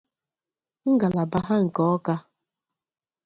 [0.93, 2.15] ngalaba ha nke Awka